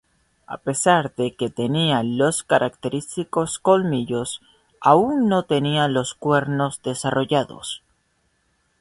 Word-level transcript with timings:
A 0.47 0.57
pesar 0.57 1.13
de 1.13 1.35
que 1.35 1.51
tenía 1.51 2.01
los 2.01 2.41
característicos 2.41 3.59
colmillos, 3.59 4.41
aún 4.79 5.29
no 5.29 5.43
tenía 5.43 5.87
los 5.87 6.15
cuernos 6.15 6.81
desarrollados. 6.81 7.83